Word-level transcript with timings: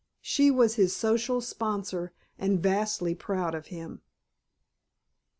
She 0.23 0.49
was 0.49 0.77
his 0.77 0.95
social 0.95 1.41
sponsor 1.41 2.11
and 2.39 2.59
vastly 2.59 3.13
proud 3.13 3.53
of 3.53 3.67
him. 3.67 4.01